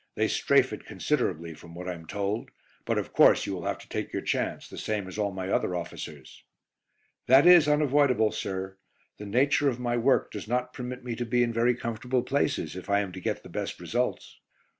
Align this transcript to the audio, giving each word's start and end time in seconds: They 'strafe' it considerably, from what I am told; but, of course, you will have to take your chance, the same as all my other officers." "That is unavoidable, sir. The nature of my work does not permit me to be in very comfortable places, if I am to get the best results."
They 0.15 0.27
'strafe' 0.27 0.73
it 0.73 0.83
considerably, 0.87 1.53
from 1.53 1.75
what 1.75 1.87
I 1.87 1.93
am 1.93 2.07
told; 2.07 2.49
but, 2.85 2.97
of 2.97 3.13
course, 3.13 3.45
you 3.45 3.53
will 3.53 3.65
have 3.67 3.77
to 3.77 3.87
take 3.87 4.11
your 4.11 4.23
chance, 4.23 4.67
the 4.67 4.79
same 4.79 5.07
as 5.07 5.19
all 5.19 5.31
my 5.31 5.51
other 5.51 5.75
officers." 5.75 6.43
"That 7.27 7.45
is 7.45 7.67
unavoidable, 7.67 8.31
sir. 8.31 8.79
The 9.19 9.27
nature 9.27 9.69
of 9.69 9.79
my 9.79 9.97
work 9.97 10.31
does 10.31 10.47
not 10.47 10.73
permit 10.73 11.03
me 11.03 11.15
to 11.17 11.25
be 11.27 11.43
in 11.43 11.53
very 11.53 11.75
comfortable 11.75 12.23
places, 12.23 12.75
if 12.75 12.89
I 12.89 13.01
am 13.01 13.11
to 13.11 13.21
get 13.21 13.43
the 13.43 13.49
best 13.49 13.79
results." 13.79 14.39